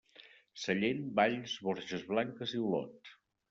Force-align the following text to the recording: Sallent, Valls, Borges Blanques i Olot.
Sallent, 0.61 1.03
Valls, 1.21 1.55
Borges 1.69 2.05
Blanques 2.11 2.59
i 2.59 2.67
Olot. 2.67 3.17